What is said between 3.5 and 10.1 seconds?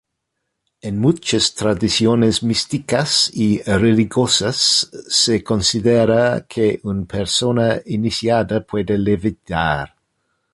religiosas, se considera que una persona "iniciada" puede levitar.